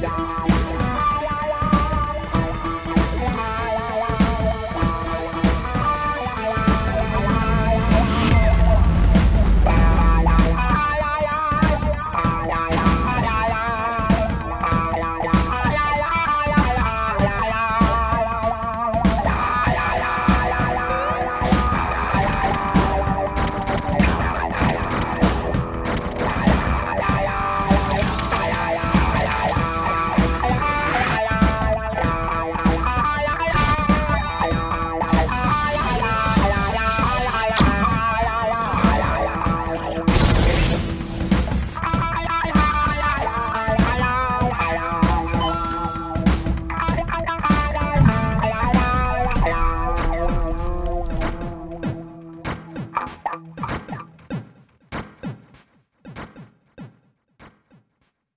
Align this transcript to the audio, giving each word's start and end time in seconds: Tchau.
Tchau. 0.00 0.47